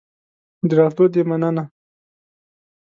[0.67, 1.63] د راتلو دي مننه